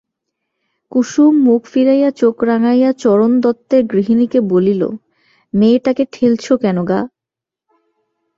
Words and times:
কুসুম 0.91 1.33
মুখ 1.43 1.61
ফিরাইয়া 1.65 2.09
চোখ 2.11 2.35
রাঙাইয়া 2.43 2.91
চরণ 2.93 3.31
দত্তের 3.39 3.83
গৃহিণীকে 3.85 4.39
বলিল, 4.49 4.81
মেয়েটাকে 5.53 6.03
ঠেলছ 6.11 6.45
কেন 6.61 6.77
গা? 6.83 6.99